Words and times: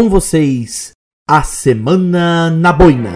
com 0.00 0.08
vocês 0.08 0.92
a 1.28 1.42
Semana 1.42 2.48
na 2.48 2.72
Boina. 2.72 3.12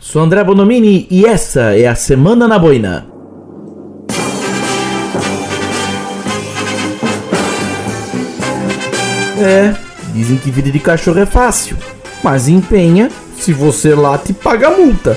Sou 0.00 0.20
André 0.20 0.42
Bonomini 0.42 1.06
e 1.08 1.26
essa 1.26 1.76
é 1.78 1.86
a 1.86 1.94
Semana 1.94 2.48
na 2.48 2.58
Boina. 2.58 3.06
É, 9.38 9.76
dizem 10.12 10.36
que 10.38 10.50
vida 10.50 10.72
de 10.72 10.80
cachorro 10.80 11.20
é 11.20 11.26
fácil, 11.26 11.76
mas 12.20 12.48
empenha, 12.48 13.08
se 13.38 13.52
você 13.52 13.94
late, 13.94 14.32
paga 14.32 14.70
multa. 14.70 15.16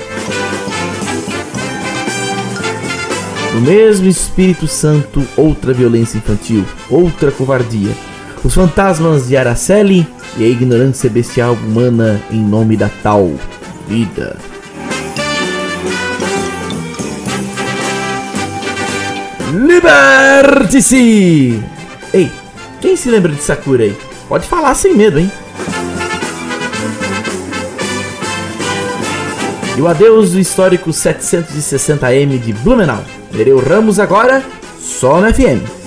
No 3.54 3.60
mesmo 3.60 4.08
Espírito 4.08 4.66
Santo, 4.66 5.24
outra 5.36 5.72
violência 5.72 6.18
infantil, 6.18 6.64
outra 6.90 7.30
covardia. 7.30 7.92
Os 8.42 8.52
fantasmas 8.52 9.28
de 9.28 9.36
Araceli 9.36 10.08
e 10.36 10.44
a 10.44 10.48
ignorância 10.48 11.08
bestial 11.08 11.54
humana 11.54 12.20
em 12.32 12.40
nome 12.40 12.76
da 12.76 12.90
tal 13.00 13.30
vida. 13.86 14.36
Liberte-se! 19.52 21.62
Ei, 22.12 22.32
quem 22.80 22.96
se 22.96 23.08
lembra 23.08 23.30
de 23.30 23.40
Sakura 23.40 23.84
aí? 23.84 23.96
Pode 24.28 24.48
falar 24.48 24.74
sem 24.74 24.96
medo, 24.96 25.20
hein? 25.20 25.30
E 29.76 29.80
o 29.80 29.88
adeus 29.88 30.32
do 30.32 30.38
histórico 30.38 30.90
760M 30.90 32.38
de 32.40 32.52
Blumenau. 32.52 33.02
Nereu 33.32 33.58
Ramos 33.58 33.98
agora, 33.98 34.42
só 34.80 35.20
no 35.20 35.32
FM. 35.32 35.84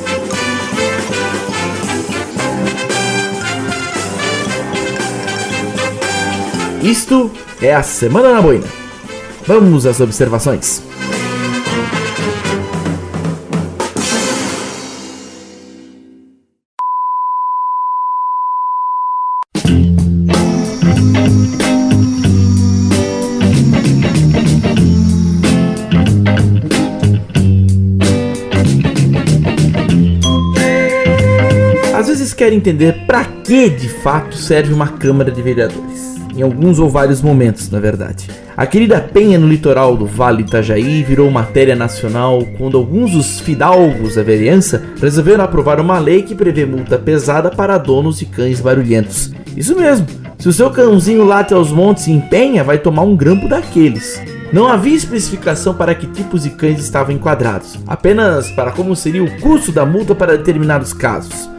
Isto 6.84 7.32
é 7.62 7.74
a 7.74 7.82
Semana 7.82 8.34
na 8.34 8.42
Boina. 8.42 8.68
Vamos 9.46 9.86
às 9.86 10.02
observações. 10.02 10.87
Quer 32.48 32.54
entender 32.54 33.04
para 33.06 33.26
que 33.26 33.70
de 33.70 33.90
fato 33.90 34.38
serve 34.38 34.72
uma 34.72 34.88
Câmara 34.88 35.30
de 35.30 35.42
Vereadores. 35.42 36.16
Em 36.34 36.42
alguns 36.42 36.80
ou 36.80 36.90
vários 36.90 37.22
momentos, 37.22 37.70
na 37.70 37.78
verdade. 37.78 38.30
A 38.56 38.66
querida 38.66 39.02
penha 39.02 39.38
no 39.38 39.50
litoral 39.50 39.98
do 39.98 40.06
Vale 40.06 40.44
Itajaí 40.44 41.04
virou 41.04 41.30
matéria 41.30 41.76
nacional 41.76 42.42
quando 42.58 42.78
alguns 42.78 43.12
dos 43.12 43.42
fidalgos 43.42 44.16
da 44.16 44.24
vereança 44.24 44.82
resolveram 45.02 45.44
aprovar 45.44 45.82
uma 45.82 46.00
lei 46.00 46.22
que 46.22 46.34
prevê 46.34 46.66
multa 46.66 46.98
pesada 46.98 47.52
para 47.52 47.78
donos 47.78 48.20
de 48.20 48.26
cães 48.26 48.62
barulhentos. 48.62 49.34
Isso 49.58 49.76
mesmo, 49.76 50.08
se 50.40 50.48
o 50.48 50.54
seu 50.54 50.70
cãozinho 50.70 51.26
late 51.26 51.54
aos 51.54 51.70
montes 51.70 52.08
e 52.08 52.14
empenha, 52.14 52.64
vai 52.64 52.78
tomar 52.78 53.02
um 53.02 53.18
grampo 53.18 53.50
daqueles. 53.50 54.22
Não 54.54 54.68
havia 54.68 54.96
especificação 54.96 55.74
para 55.74 55.94
que 55.94 56.08
tipos 56.08 56.44
de 56.44 56.52
cães 56.52 56.80
estavam 56.80 57.14
enquadrados, 57.14 57.78
apenas 57.86 58.50
para 58.52 58.72
como 58.72 58.96
seria 58.96 59.22
o 59.24 59.42
custo 59.42 59.74
da 59.74 59.86
multa 59.86 60.16
para 60.16 60.38
determinados 60.38 60.94
casos. 60.94 61.57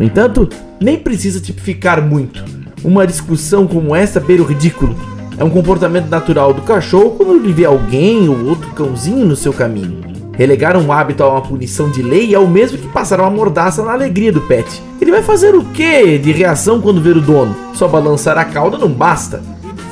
No 0.00 0.06
entanto, 0.06 0.48
nem 0.80 0.98
precisa 0.98 1.42
tipificar 1.42 2.00
muito. 2.00 2.42
Uma 2.82 3.06
discussão 3.06 3.66
como 3.66 3.94
essa 3.94 4.18
beira 4.18 4.42
o 4.42 4.46
ridículo. 4.46 4.96
É 5.36 5.44
um 5.44 5.50
comportamento 5.50 6.08
natural 6.08 6.54
do 6.54 6.62
cachorro 6.62 7.16
quando 7.18 7.34
ele 7.34 7.52
vê 7.52 7.66
alguém 7.66 8.26
ou 8.26 8.46
outro 8.46 8.70
cãozinho 8.70 9.26
no 9.26 9.36
seu 9.36 9.52
caminho. 9.52 10.00
Relegar 10.32 10.74
um 10.74 10.90
hábito 10.90 11.22
a 11.22 11.28
uma 11.28 11.42
punição 11.42 11.90
de 11.90 12.00
lei 12.00 12.34
é 12.34 12.38
o 12.38 12.48
mesmo 12.48 12.78
que 12.78 12.88
passar 12.88 13.20
uma 13.20 13.28
mordaça 13.28 13.84
na 13.84 13.92
alegria 13.92 14.32
do 14.32 14.40
pet. 14.40 14.82
Ele 14.98 15.10
vai 15.10 15.22
fazer 15.22 15.54
o 15.54 15.66
que 15.66 16.16
de 16.16 16.32
reação 16.32 16.80
quando 16.80 17.02
ver 17.02 17.18
o 17.18 17.20
dono? 17.20 17.54
Só 17.74 17.86
balançar 17.86 18.38
a 18.38 18.44
cauda 18.46 18.78
não 18.78 18.88
basta. 18.88 19.42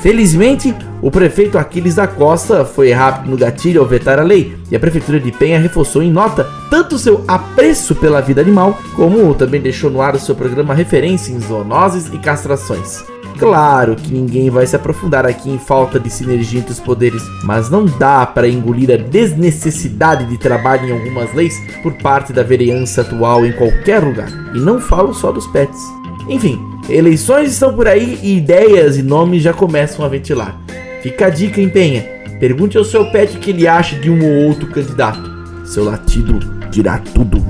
Felizmente, 0.01 0.75
o 1.01 1.11
prefeito 1.11 1.59
Aquiles 1.59 1.95
da 1.95 2.07
Costa 2.07 2.65
foi 2.65 2.93
rápido 2.93 3.31
no 3.31 3.37
gatilho 3.37 3.81
ao 3.81 3.87
vetar 3.87 4.19
a 4.19 4.23
lei 4.23 4.57
e 4.71 4.75
a 4.75 4.81
prefeitura 4.81 5.21
de 5.21 5.31
Penha 5.31 5.59
reforçou 5.59 6.03
em 6.03 6.11
nota 6.11 6.49
tanto 6.71 6.99
seu 6.99 7.25
apreço 7.29 7.95
pela 7.95 8.21
vida 8.21 8.41
animal, 8.41 8.79
como 8.97 9.33
também 9.35 9.61
deixou 9.61 9.91
no 9.91 10.03
ar 10.03 10.15
o 10.15 10.19
seu 10.19 10.35
programa 10.35 10.75
referência 10.75 11.33
em 11.33 11.41
zoonoses 11.41 12.13
e 12.13 12.19
castrações. 12.19 13.05
Claro 13.39 13.95
que 13.95 14.13
ninguém 14.13 14.51
vai 14.51 14.67
se 14.67 14.75
aprofundar 14.75 15.25
aqui 15.25 15.49
em 15.49 15.59
falta 15.59 16.01
de 16.01 16.11
sinergia 16.11 16.59
entre 16.59 16.73
os 16.73 16.81
poderes, 16.81 17.23
mas 17.45 17.71
não 17.71 17.85
dá 17.85 18.27
para 18.27 18.49
engolir 18.49 18.91
a 18.91 18.97
desnecessidade 18.97 20.27
de 20.27 20.37
trabalho 20.37 20.89
em 20.89 20.93
algumas 20.93 21.33
leis 21.33 21.55
por 21.81 21.93
parte 21.95 22.33
da 22.33 22.43
vereança 22.43 23.03
atual 23.03 23.47
em 23.47 23.53
qualquer 23.53 24.01
lugar. 24.01 24.29
E 24.55 24.59
não 24.59 24.81
falo 24.81 25.15
só 25.15 25.31
dos 25.31 25.47
pets. 25.47 25.81
Enfim, 26.29 26.61
eleições 26.91 27.53
estão 27.53 27.73
por 27.73 27.87
aí 27.87 28.19
e 28.23 28.37
ideias 28.37 28.97
e 28.97 29.03
nomes 29.03 29.41
já 29.41 29.53
começam 29.53 30.05
a 30.05 30.09
ventilar. 30.09 30.59
Fica 31.03 31.27
a 31.27 31.31
dica, 31.31 31.61
empenha. 31.61 32.03
Pergunte 32.41 32.77
ao 32.77 32.85
seu 32.85 33.11
pet 33.11 33.37
o 33.37 33.41
que 33.41 33.51
ele 33.51 33.67
acha 33.67 33.97
de 33.97 34.11
um 34.11 34.25
ou 34.25 34.49
outro 34.49 34.67
candidato. 34.69 35.31
Seu 35.65 35.85
latido 35.85 36.39
dirá 36.71 36.99
tudo. 36.99 37.45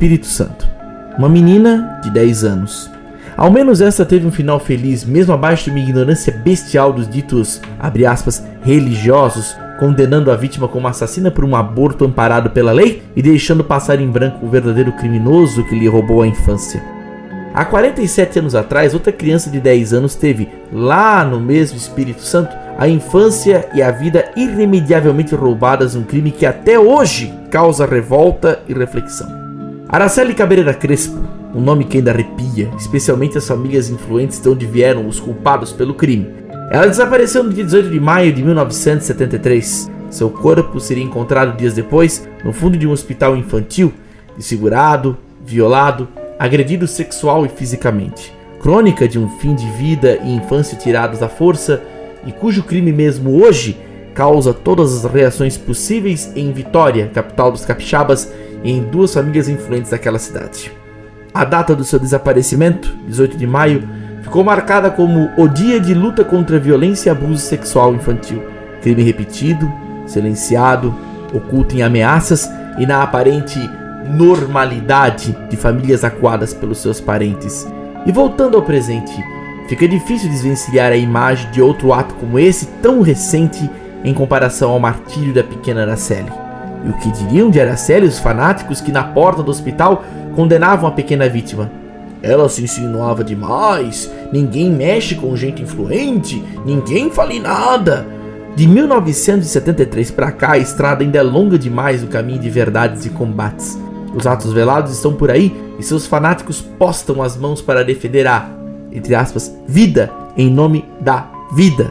Espírito 0.00 0.26
Santo. 0.28 0.66
Uma 1.18 1.28
menina 1.28 2.00
de 2.02 2.10
10 2.10 2.44
anos. 2.44 2.90
Ao 3.36 3.50
menos 3.50 3.82
essa 3.82 4.02
teve 4.02 4.26
um 4.26 4.32
final 4.32 4.58
feliz, 4.58 5.04
mesmo 5.04 5.34
abaixo 5.34 5.64
de 5.64 5.70
uma 5.72 5.78
ignorância 5.78 6.32
bestial 6.42 6.90
dos 6.90 7.06
ditos, 7.06 7.60
aspas, 8.08 8.42
religiosos, 8.62 9.54
condenando 9.78 10.30
a 10.30 10.36
vítima 10.36 10.66
como 10.68 10.88
assassina 10.88 11.30
por 11.30 11.44
um 11.44 11.54
aborto 11.54 12.06
amparado 12.06 12.48
pela 12.48 12.72
lei 12.72 13.02
e 13.14 13.20
deixando 13.20 13.62
passar 13.62 14.00
em 14.00 14.10
branco 14.10 14.46
o 14.46 14.48
verdadeiro 14.48 14.90
criminoso 14.92 15.64
que 15.64 15.78
lhe 15.78 15.86
roubou 15.86 16.22
a 16.22 16.26
infância. 16.26 16.82
Há 17.52 17.66
47 17.66 18.38
anos 18.38 18.54
atrás, 18.54 18.94
outra 18.94 19.12
criança 19.12 19.50
de 19.50 19.60
10 19.60 19.92
anos 19.92 20.14
teve, 20.14 20.48
lá 20.72 21.22
no 21.26 21.38
mesmo 21.38 21.76
Espírito 21.76 22.22
Santo, 22.22 22.56
a 22.78 22.88
infância 22.88 23.68
e 23.74 23.82
a 23.82 23.90
vida 23.90 24.30
irremediavelmente 24.34 25.34
roubadas 25.34 25.94
num 25.94 26.04
crime 26.04 26.30
que 26.30 26.46
até 26.46 26.78
hoje 26.78 27.34
causa 27.50 27.84
revolta 27.84 28.60
e 28.66 28.72
reflexão. 28.72 29.39
Araceli 29.92 30.34
Cabreira 30.34 30.72
Crespo, 30.72 31.18
um 31.52 31.60
nome 31.60 31.84
que 31.84 31.96
ainda 31.96 32.12
arrepia, 32.12 32.70
especialmente 32.78 33.36
as 33.36 33.48
famílias 33.48 33.90
influentes 33.90 34.38
de 34.38 34.48
onde 34.48 34.64
vieram 34.64 35.08
os 35.08 35.18
culpados 35.18 35.72
pelo 35.72 35.94
crime. 35.94 36.28
Ela 36.70 36.86
desapareceu 36.86 37.42
no 37.42 37.52
dia 37.52 37.64
18 37.64 37.90
de 37.90 37.98
maio 37.98 38.32
de 38.32 38.40
1973. 38.40 39.90
Seu 40.08 40.30
corpo 40.30 40.78
seria 40.78 41.02
encontrado 41.02 41.56
dias 41.56 41.74
depois 41.74 42.24
no 42.44 42.52
fundo 42.52 42.78
de 42.78 42.86
um 42.86 42.92
hospital 42.92 43.36
infantil, 43.36 43.92
desfigurado, 44.36 45.18
violado, 45.44 46.06
agredido 46.38 46.86
sexual 46.86 47.44
e 47.44 47.48
fisicamente. 47.48 48.32
crônica 48.60 49.08
de 49.08 49.18
um 49.18 49.28
fim 49.40 49.56
de 49.56 49.68
vida 49.72 50.20
e 50.22 50.32
infância 50.32 50.78
tirados 50.78 51.20
à 51.20 51.28
força, 51.28 51.82
e 52.24 52.30
cujo 52.30 52.62
crime 52.62 52.92
mesmo 52.92 53.42
hoje 53.42 53.76
causa 54.14 54.54
todas 54.54 55.04
as 55.04 55.12
reações 55.12 55.56
possíveis 55.56 56.30
em 56.36 56.52
Vitória, 56.52 57.10
capital 57.12 57.50
dos 57.50 57.64
capixabas, 57.64 58.30
em 58.64 58.82
duas 58.82 59.14
famílias 59.14 59.48
influentes 59.48 59.90
daquela 59.90 60.18
cidade. 60.18 60.72
A 61.32 61.44
data 61.44 61.74
do 61.74 61.84
seu 61.84 61.98
desaparecimento, 61.98 62.92
18 63.06 63.36
de 63.36 63.46
maio, 63.46 63.88
ficou 64.22 64.42
marcada 64.42 64.90
como 64.90 65.30
o 65.36 65.48
dia 65.48 65.80
de 65.80 65.94
luta 65.94 66.24
contra 66.24 66.56
a 66.56 66.60
violência 66.60 67.08
e 67.08 67.12
abuso 67.12 67.40
sexual 67.40 67.94
infantil, 67.94 68.42
crime 68.82 69.02
repetido, 69.02 69.70
silenciado, 70.06 70.94
oculto 71.32 71.76
em 71.76 71.82
ameaças 71.82 72.50
e 72.78 72.86
na 72.86 73.02
aparente 73.02 73.58
normalidade 74.08 75.36
de 75.48 75.56
famílias 75.56 76.04
acuadas 76.04 76.52
pelos 76.52 76.78
seus 76.78 77.00
parentes. 77.00 77.66
E 78.06 78.12
voltando 78.12 78.56
ao 78.56 78.62
presente, 78.62 79.12
fica 79.68 79.86
difícil 79.86 80.28
desvencilhar 80.28 80.90
a 80.90 80.96
imagem 80.96 81.50
de 81.50 81.62
outro 81.62 81.92
ato 81.92 82.14
como 82.14 82.38
esse 82.38 82.66
tão 82.82 83.02
recente 83.02 83.70
em 84.02 84.14
comparação 84.14 84.70
ao 84.70 84.80
martírio 84.80 85.32
da 85.32 85.44
pequena 85.44 85.82
Araceli. 85.82 86.49
E 86.84 86.88
o 86.88 86.94
que 86.94 87.10
diriam 87.12 87.50
de 87.50 87.60
Araceli 87.60 88.06
os 88.06 88.18
fanáticos 88.18 88.80
que 88.80 88.92
na 88.92 89.02
porta 89.02 89.42
do 89.42 89.50
hospital 89.50 90.04
condenavam 90.34 90.88
a 90.88 90.92
pequena 90.92 91.28
vítima? 91.28 91.70
Ela 92.22 92.48
se 92.48 92.62
insinuava 92.62 93.24
demais, 93.24 94.10
ninguém 94.32 94.70
mexe 94.70 95.14
com 95.14 95.34
gente 95.36 95.62
influente, 95.62 96.42
ninguém 96.64 97.10
fale 97.10 97.40
nada. 97.40 98.06
De 98.54 98.66
1973 98.66 100.10
para 100.10 100.32
cá, 100.32 100.52
a 100.52 100.58
estrada 100.58 101.02
ainda 101.02 101.18
é 101.18 101.22
longa 101.22 101.58
demais 101.58 102.02
o 102.02 102.08
caminho 102.08 102.40
de 102.40 102.50
verdades 102.50 103.06
e 103.06 103.10
combates. 103.10 103.78
Os 104.14 104.26
atos 104.26 104.52
velados 104.52 104.92
estão 104.92 105.14
por 105.14 105.30
aí 105.30 105.54
e 105.78 105.82
seus 105.82 106.06
fanáticos 106.06 106.60
postam 106.60 107.22
as 107.22 107.36
mãos 107.36 107.62
para 107.62 107.84
defender 107.84 108.26
a, 108.26 108.50
entre 108.92 109.14
aspas, 109.14 109.54
vida 109.66 110.10
em 110.36 110.50
nome 110.50 110.84
da 111.00 111.30
vida. 111.54 111.90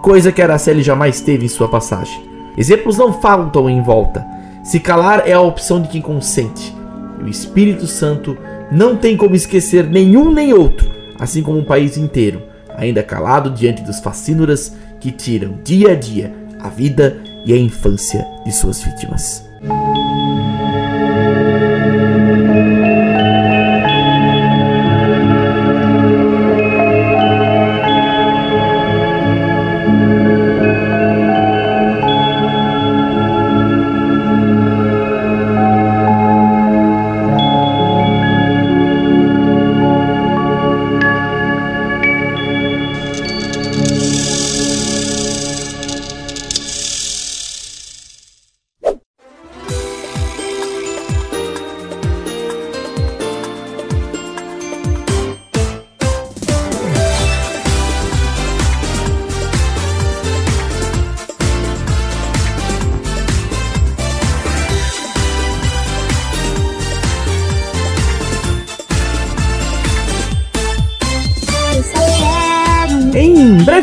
Coisa 0.00 0.30
que 0.30 0.40
Araceli 0.40 0.82
jamais 0.82 1.20
teve 1.20 1.44
em 1.44 1.48
sua 1.48 1.68
passagem. 1.68 2.25
Exemplos 2.56 2.96
não 2.96 3.12
faltam 3.12 3.68
em 3.68 3.82
volta. 3.82 4.24
Se 4.62 4.80
calar 4.80 5.28
é 5.28 5.32
a 5.32 5.40
opção 5.40 5.80
de 5.80 5.88
quem 5.88 6.00
consente. 6.00 6.74
E 7.20 7.24
o 7.24 7.28
Espírito 7.28 7.86
Santo 7.86 8.36
não 8.70 8.96
tem 8.96 9.16
como 9.16 9.34
esquecer 9.34 9.86
nenhum 9.86 10.32
nem 10.32 10.52
outro, 10.52 10.90
assim 11.18 11.42
como 11.42 11.60
o 11.60 11.64
país 11.64 11.96
inteiro, 11.96 12.42
ainda 12.76 13.02
calado 13.02 13.50
diante 13.50 13.82
dos 13.82 14.00
fascínoras 14.00 14.74
que 14.98 15.12
tiram 15.12 15.58
dia 15.62 15.92
a 15.92 15.94
dia 15.94 16.46
a 16.60 16.68
vida 16.68 17.16
e 17.44 17.52
a 17.52 17.56
infância 17.56 18.26
de 18.44 18.52
suas 18.52 18.82
vítimas. 18.82 19.44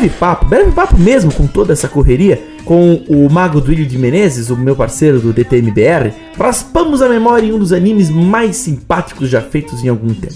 Breve 0.04 0.08
papo, 0.18 0.46
breve 0.46 0.72
papo 0.72 0.98
mesmo 0.98 1.32
com 1.32 1.46
toda 1.46 1.72
essa 1.72 1.88
correria, 1.88 2.42
com 2.64 3.02
o 3.08 3.30
Mago 3.30 3.60
Duílio 3.60 3.86
de 3.86 3.96
Menezes, 3.96 4.50
o 4.50 4.56
meu 4.56 4.76
parceiro 4.76 5.18
do 5.18 5.32
DTMBR, 5.32 6.12
raspamos 6.38 7.00
a 7.00 7.08
memória 7.08 7.46
em 7.46 7.52
um 7.52 7.58
dos 7.58 7.72
animes 7.72 8.10
mais 8.10 8.56
simpáticos 8.56 9.30
já 9.30 9.40
feitos 9.40 9.82
em 9.82 9.88
algum 9.88 10.12
tempo. 10.12 10.34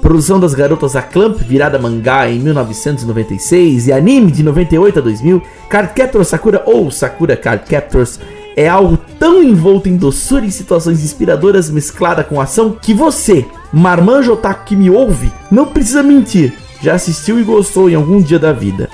Produção 0.00 0.38
das 0.38 0.54
garotas 0.54 0.92
Clamp, 1.10 1.38
virada 1.38 1.78
mangá 1.78 2.30
em 2.30 2.38
1996 2.38 3.88
e 3.88 3.92
anime 3.92 4.30
de 4.30 4.42
98 4.42 4.98
a 4.98 5.02
2000, 5.02 5.42
Card 5.68 5.94
Captor 5.94 6.24
Sakura 6.24 6.62
ou 6.64 6.90
Sakura 6.90 7.36
Card 7.36 7.64
Captors 7.68 8.20
é 8.56 8.68
algo 8.68 8.98
tão 9.18 9.42
envolto 9.42 9.88
em 9.88 9.96
doçura 9.96 10.46
e 10.46 10.50
situações 10.50 11.02
inspiradoras 11.02 11.70
mesclada 11.70 12.22
com 12.22 12.40
ação 12.40 12.76
que 12.80 12.94
você, 12.94 13.44
marmanjo 13.72 14.32
otaku 14.32 14.64
que 14.66 14.76
me 14.76 14.88
ouve, 14.90 15.32
não 15.50 15.66
precisa 15.66 16.02
mentir 16.02 16.52
já 16.80 16.94
assistiu 16.94 17.40
e 17.40 17.44
gostou 17.44 17.90
em 17.90 17.94
algum 17.94 18.20
dia 18.20 18.38
da 18.38 18.52
vida. 18.52 18.88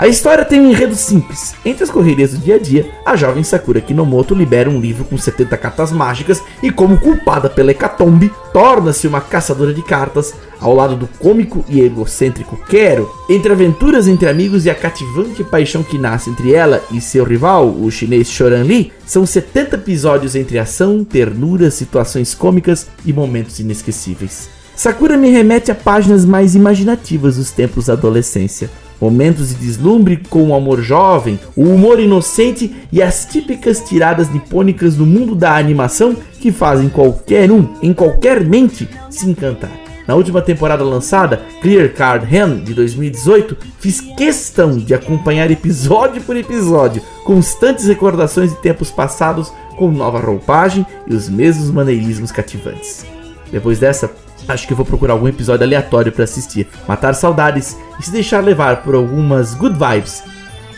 A 0.00 0.08
história 0.08 0.46
tem 0.46 0.58
um 0.58 0.70
enredo 0.70 0.94
simples. 0.94 1.54
Entre 1.62 1.84
as 1.84 1.90
correrias 1.90 2.30
do 2.30 2.38
dia 2.38 2.54
a 2.54 2.58
dia, 2.58 2.90
a 3.04 3.14
jovem 3.16 3.44
Sakura 3.44 3.82
Kinomoto 3.82 4.34
libera 4.34 4.70
um 4.70 4.80
livro 4.80 5.04
com 5.04 5.18
70 5.18 5.54
cartas 5.58 5.92
mágicas 5.92 6.42
e, 6.62 6.70
como 6.70 6.98
culpada 6.98 7.50
pela 7.50 7.70
hecatombe, 7.70 8.32
torna-se 8.50 9.06
uma 9.06 9.20
caçadora 9.20 9.74
de 9.74 9.82
cartas 9.82 10.32
ao 10.58 10.74
lado 10.74 10.96
do 10.96 11.06
cômico 11.06 11.62
e 11.68 11.82
egocêntrico 11.82 12.58
Quero. 12.66 13.10
Entre 13.28 13.52
aventuras 13.52 14.08
entre 14.08 14.26
amigos 14.26 14.64
e 14.64 14.70
a 14.70 14.74
cativante 14.74 15.44
paixão 15.44 15.82
que 15.82 15.98
nasce 15.98 16.30
entre 16.30 16.54
ela 16.54 16.82
e 16.90 16.98
seu 16.98 17.22
rival, 17.22 17.68
o 17.68 17.90
chinês 17.90 18.30
Shoran 18.30 18.62
Lee, 18.62 18.94
são 19.04 19.26
70 19.26 19.76
episódios 19.76 20.34
entre 20.34 20.58
ação, 20.58 21.04
ternura, 21.04 21.70
situações 21.70 22.34
cômicas 22.34 22.86
e 23.04 23.12
momentos 23.12 23.60
inesquecíveis. 23.60 24.48
Sakura 24.74 25.18
me 25.18 25.28
remete 25.28 25.70
a 25.70 25.74
páginas 25.74 26.24
mais 26.24 26.54
imaginativas 26.54 27.36
dos 27.36 27.50
tempos 27.50 27.84
da 27.84 27.92
adolescência. 27.92 28.70
Momentos 29.00 29.48
de 29.48 29.54
deslumbre 29.54 30.18
com 30.28 30.48
o 30.48 30.54
amor 30.54 30.82
jovem, 30.82 31.38
o 31.56 31.62
humor 31.62 31.98
inocente 31.98 32.74
e 32.92 33.02
as 33.02 33.24
típicas 33.24 33.80
tiradas 33.80 34.30
nipônicas 34.30 34.94
do 34.94 35.06
mundo 35.06 35.34
da 35.34 35.56
animação 35.56 36.14
que 36.38 36.52
fazem 36.52 36.88
qualquer 36.88 37.50
um, 37.50 37.66
em 37.82 37.94
qualquer 37.94 38.44
mente, 38.44 38.88
se 39.08 39.28
encantar. 39.28 39.70
Na 40.06 40.16
última 40.16 40.42
temporada 40.42 40.82
lançada, 40.82 41.40
Clear 41.62 41.92
Card 41.92 42.36
Hand 42.36 42.64
de 42.64 42.74
2018, 42.74 43.56
fiz 43.78 44.00
questão 44.00 44.76
de 44.76 44.92
acompanhar 44.92 45.50
episódio 45.50 46.20
por 46.22 46.36
episódio, 46.36 47.00
constantes 47.24 47.86
recordações 47.86 48.50
de 48.50 48.60
tempos 48.60 48.90
passados 48.90 49.52
com 49.76 49.90
nova 49.90 50.18
roupagem 50.18 50.84
e 51.06 51.14
os 51.14 51.28
mesmos 51.28 51.70
maneirismos 51.70 52.32
cativantes. 52.32 53.06
Depois 53.52 53.78
dessa, 53.78 54.10
Acho 54.48 54.66
que 54.66 54.74
vou 54.74 54.84
procurar 54.86 55.14
algum 55.14 55.28
episódio 55.28 55.64
aleatório 55.64 56.12
para 56.12 56.24
assistir, 56.24 56.68
matar 56.88 57.14
saudades 57.14 57.76
e 57.98 58.02
se 58.02 58.10
deixar 58.10 58.42
levar 58.42 58.82
por 58.82 58.94
algumas 58.94 59.54
good 59.54 59.74
vibes 59.74 60.22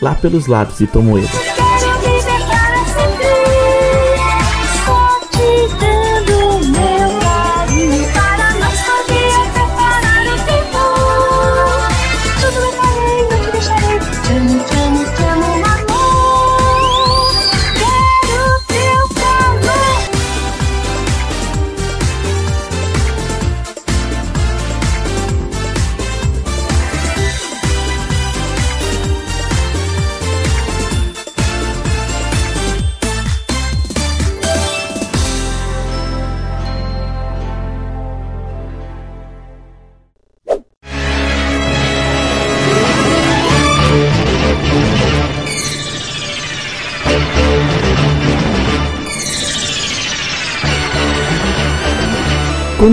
lá 0.00 0.14
pelos 0.14 0.46
lados 0.46 0.78
de 0.78 0.86
Tomoedo. 0.86 1.51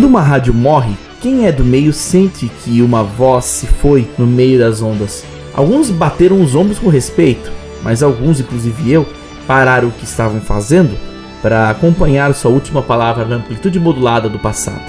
Uma 0.10 0.22
rádio 0.24 0.56
morre, 0.56 0.98
quem 1.22 1.46
é 1.46 1.52
do 1.52 1.64
meio 1.64 1.94
sente 1.94 2.50
que 2.64 2.82
uma 2.82 3.04
voz 3.04 3.46
se 3.46 3.68
foi 3.68 4.10
no 4.18 4.26
meio 4.26 4.58
das 4.58 4.82
ondas. 4.82 5.24
Alguns 5.54 5.92
bateram 5.92 6.42
os 6.42 6.56
ombros 6.56 6.80
com 6.80 6.90
respeito, 6.90 7.52
mas 7.84 8.02
alguns, 8.02 8.40
inclusive 8.40 8.92
eu, 8.92 9.08
pararam 9.46 9.90
o 9.90 9.92
que 9.92 10.06
estavam 10.06 10.42
fazendo 10.42 10.98
para 11.44 11.70
acompanhar 11.70 12.34
sua 12.34 12.50
última 12.50 12.82
palavra 12.82 13.24
na 13.24 13.36
amplitude 13.36 13.80
modulada 13.80 14.28
do 14.28 14.40
passado. 14.40 14.82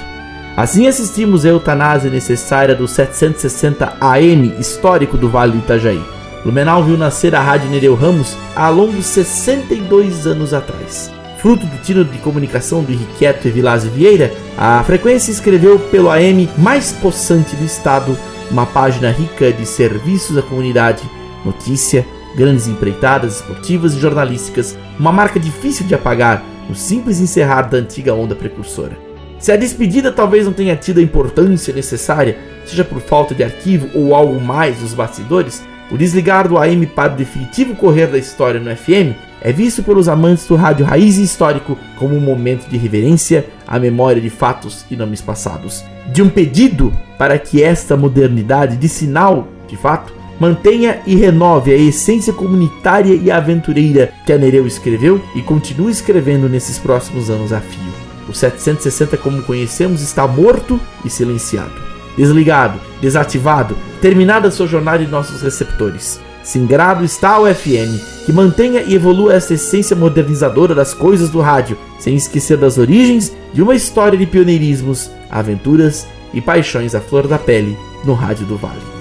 Assim 0.56 0.86
assistimos 0.86 1.44
a 1.44 1.50
eutanásia 1.50 2.10
necessária 2.10 2.74
do 2.74 2.88
760 2.88 3.98
AM 4.00 4.54
histórico 4.58 5.18
do 5.18 5.28
Vale 5.28 5.52
do 5.52 5.58
Itajaí. 5.58 6.02
Blumenau 6.42 6.82
viu 6.82 6.96
nascer 6.96 7.34
a 7.34 7.42
Rádio 7.42 7.68
Nereu 7.68 7.94
Ramos 7.94 8.38
há 8.56 8.70
longos 8.70 9.04
62 9.04 10.26
anos 10.26 10.54
atrás. 10.54 11.19
Fruto 11.40 11.64
do 11.64 11.78
tiro 11.78 12.04
de 12.04 12.18
comunicação 12.18 12.84
do 12.84 12.92
Henriqueto 12.92 13.48
e 13.48 13.50
Vilásio 13.50 13.90
Vieira, 13.90 14.30
a 14.58 14.84
frequência 14.84 15.30
escreveu 15.30 15.78
pelo 15.78 16.10
AM 16.10 16.46
mais 16.58 16.92
possante 16.92 17.56
do 17.56 17.64
estado 17.64 18.14
uma 18.50 18.66
página 18.66 19.10
rica 19.10 19.50
de 19.50 19.64
serviços 19.64 20.36
à 20.36 20.42
comunidade, 20.42 21.02
notícia, 21.42 22.06
grandes 22.36 22.68
empreitadas 22.68 23.36
esportivas 23.36 23.94
e 23.94 23.98
jornalísticas, 23.98 24.76
uma 24.98 25.10
marca 25.10 25.40
difícil 25.40 25.86
de 25.86 25.94
apagar 25.94 26.44
no 26.68 26.74
simples 26.74 27.20
encerrar 27.20 27.62
da 27.62 27.78
antiga 27.78 28.12
onda 28.12 28.36
precursora. 28.36 28.98
Se 29.38 29.50
a 29.50 29.56
despedida 29.56 30.12
talvez 30.12 30.44
não 30.44 30.52
tenha 30.52 30.76
tido 30.76 31.00
a 31.00 31.02
importância 31.02 31.72
necessária, 31.72 32.36
seja 32.66 32.84
por 32.84 33.00
falta 33.00 33.34
de 33.34 33.42
arquivo 33.42 33.88
ou 33.94 34.14
algo 34.14 34.38
mais 34.38 34.78
nos 34.82 34.92
bastidores, 34.92 35.62
o 35.90 35.98
desligar 35.98 36.48
do 36.48 36.56
AM 36.56 36.86
para 36.86 37.12
o 37.12 37.16
definitivo 37.16 37.74
correr 37.74 38.06
da 38.06 38.18
história 38.18 38.60
no 38.60 38.74
FM 38.74 39.14
é 39.40 39.52
visto 39.52 39.82
pelos 39.82 40.08
amantes 40.08 40.46
do 40.46 40.54
rádio 40.54 40.86
raiz 40.86 41.18
e 41.18 41.22
histórico 41.22 41.76
como 41.96 42.14
um 42.14 42.20
momento 42.20 42.68
de 42.68 42.76
reverência 42.76 43.46
à 43.66 43.78
memória 43.78 44.20
de 44.20 44.30
fatos 44.30 44.84
e 44.90 44.96
nomes 44.96 45.20
passados, 45.20 45.84
de 46.12 46.22
um 46.22 46.28
pedido 46.28 46.92
para 47.18 47.38
que 47.38 47.62
esta 47.62 47.96
modernidade 47.96 48.76
de 48.76 48.88
sinal, 48.88 49.48
de 49.66 49.76
fato, 49.76 50.12
mantenha 50.38 51.00
e 51.06 51.14
renove 51.16 51.72
a 51.72 51.76
essência 51.76 52.32
comunitária 52.32 53.14
e 53.14 53.30
aventureira 53.30 54.12
que 54.24 54.32
a 54.32 54.38
Nereu 54.38 54.66
escreveu 54.66 55.20
e 55.34 55.42
continua 55.42 55.90
escrevendo 55.90 56.48
nesses 56.48 56.78
próximos 56.78 57.30
anos 57.30 57.52
a 57.52 57.60
fio. 57.60 57.90
O 58.28 58.34
760 58.34 59.16
como 59.16 59.42
conhecemos 59.42 60.02
está 60.02 60.26
morto 60.26 60.80
e 61.04 61.10
silenciado 61.10 61.89
desligado, 62.16 62.80
desativado, 63.00 63.76
terminada 64.00 64.50
sua 64.50 64.66
jornada 64.66 65.02
em 65.02 65.06
nossos 65.06 65.42
receptores. 65.42 66.20
Singrado 66.42 67.04
está 67.04 67.38
o 67.38 67.46
FM, 67.52 68.24
que 68.24 68.32
mantenha 68.32 68.82
e 68.82 68.94
evolua 68.94 69.34
essa 69.34 69.54
essência 69.54 69.94
modernizadora 69.94 70.74
das 70.74 70.94
coisas 70.94 71.28
do 71.28 71.40
rádio, 71.40 71.76
sem 71.98 72.14
esquecer 72.14 72.56
das 72.56 72.78
origens 72.78 73.34
de 73.52 73.62
uma 73.62 73.74
história 73.74 74.18
de 74.18 74.26
pioneirismos, 74.26 75.10
aventuras 75.30 76.06
e 76.32 76.40
paixões 76.40 76.94
à 76.94 77.00
flor 77.00 77.26
da 77.26 77.38
pele 77.38 77.76
no 78.04 78.14
Rádio 78.14 78.46
do 78.46 78.56
Vale. 78.56 78.99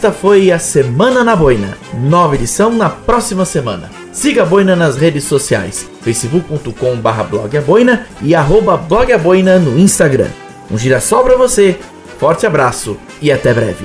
Esta 0.00 0.12
foi 0.12 0.50
a 0.50 0.58
Semana 0.58 1.22
na 1.22 1.36
Boina. 1.36 1.76
Nova 1.92 2.34
edição 2.34 2.72
na 2.72 2.88
próxima 2.88 3.44
semana. 3.44 3.90
Siga 4.14 4.44
a 4.44 4.46
Boina 4.46 4.74
nas 4.74 4.96
redes 4.96 5.24
sociais, 5.24 5.90
facebook.com 6.00 6.96
barra 6.96 7.22
blogaboina 7.22 8.06
e 8.22 8.34
arroba 8.34 8.78
blogaboina 8.78 9.58
no 9.58 9.78
Instagram. 9.78 10.30
Um 10.70 10.78
girassol 10.78 11.22
para 11.22 11.36
você, 11.36 11.78
forte 12.18 12.46
abraço 12.46 12.96
e 13.20 13.30
até 13.30 13.52
breve. 13.52 13.84